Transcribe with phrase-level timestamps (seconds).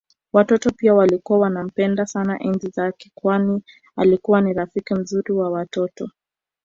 [0.33, 3.61] Watoto pia walikuwa wanampenda sana enzi zake kwani
[3.95, 6.09] alikuwa ni rafiki mzuri wa watoto